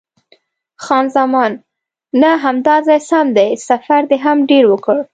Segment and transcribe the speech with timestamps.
[0.83, 1.51] خان زمان:
[2.21, 4.97] نه، همدا ځای سم دی، سفر دې هم ډېر وکړ.